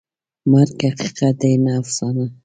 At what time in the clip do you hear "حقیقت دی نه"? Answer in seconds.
0.91-1.71